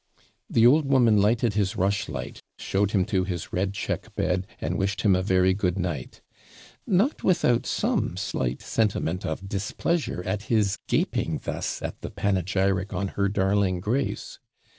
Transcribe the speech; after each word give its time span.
The 0.49 0.65
old 0.65 0.85
woman 0.87 1.21
lighted 1.21 1.53
his 1.53 1.75
rushlight, 1.75 2.41
showed 2.57 2.89
him 2.89 3.05
to 3.05 3.23
his 3.23 3.53
red 3.53 3.75
check 3.75 4.15
bed, 4.15 4.47
and 4.59 4.75
wished 4.79 5.01
him 5.01 5.15
a 5.15 5.21
very 5.21 5.53
good 5.53 5.77
night; 5.77 6.23
not 6.87 7.23
without 7.23 7.67
some 7.67 8.17
slight 8.17 8.63
sentiment 8.63 9.27
of 9.27 9.47
displeasure 9.47 10.23
at 10.23 10.45
his 10.49 10.79
gaping 10.87 11.39
thus 11.43 11.83
at 11.83 12.01
the 12.01 12.09
panegyric 12.09 12.95
on 12.95 13.09
her 13.09 13.29
darling 13.29 13.79
Grace. 13.79 14.39